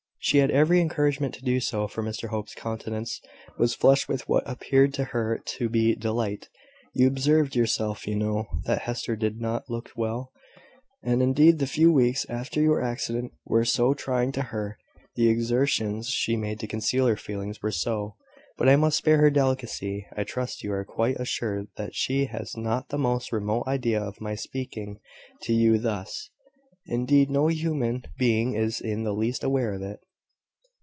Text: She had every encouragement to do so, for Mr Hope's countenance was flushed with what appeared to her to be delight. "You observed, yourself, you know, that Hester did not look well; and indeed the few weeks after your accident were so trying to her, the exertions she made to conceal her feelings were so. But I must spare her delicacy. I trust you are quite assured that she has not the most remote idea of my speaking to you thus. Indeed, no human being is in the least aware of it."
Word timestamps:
She 0.23 0.37
had 0.37 0.51
every 0.51 0.79
encouragement 0.79 1.33
to 1.33 1.43
do 1.43 1.59
so, 1.59 1.87
for 1.87 2.03
Mr 2.03 2.29
Hope's 2.29 2.53
countenance 2.53 3.19
was 3.57 3.73
flushed 3.73 4.07
with 4.07 4.29
what 4.29 4.47
appeared 4.47 4.93
to 4.93 5.05
her 5.05 5.39
to 5.57 5.67
be 5.67 5.95
delight. 5.95 6.47
"You 6.93 7.07
observed, 7.07 7.55
yourself, 7.55 8.05
you 8.05 8.15
know, 8.15 8.45
that 8.65 8.83
Hester 8.83 9.15
did 9.15 9.41
not 9.41 9.67
look 9.67 9.89
well; 9.95 10.31
and 11.01 11.23
indeed 11.23 11.57
the 11.57 11.65
few 11.65 11.91
weeks 11.91 12.27
after 12.29 12.61
your 12.61 12.83
accident 12.83 13.31
were 13.47 13.65
so 13.65 13.95
trying 13.95 14.31
to 14.33 14.43
her, 14.43 14.77
the 15.15 15.27
exertions 15.27 16.09
she 16.09 16.37
made 16.37 16.59
to 16.59 16.67
conceal 16.67 17.07
her 17.07 17.17
feelings 17.17 17.63
were 17.63 17.71
so. 17.71 18.15
But 18.59 18.69
I 18.69 18.75
must 18.75 18.97
spare 18.99 19.17
her 19.17 19.31
delicacy. 19.31 20.05
I 20.15 20.23
trust 20.23 20.61
you 20.63 20.71
are 20.73 20.85
quite 20.85 21.19
assured 21.19 21.69
that 21.77 21.95
she 21.95 22.25
has 22.25 22.55
not 22.55 22.89
the 22.89 22.99
most 22.99 23.31
remote 23.31 23.63
idea 23.65 23.99
of 23.99 24.21
my 24.21 24.35
speaking 24.35 24.99
to 25.41 25.51
you 25.51 25.79
thus. 25.79 26.29
Indeed, 26.85 27.31
no 27.31 27.47
human 27.47 28.03
being 28.19 28.53
is 28.53 28.79
in 28.79 29.03
the 29.03 29.13
least 29.15 29.43
aware 29.43 29.73
of 29.73 29.81
it." 29.81 29.99